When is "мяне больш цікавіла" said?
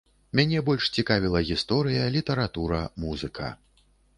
0.37-1.43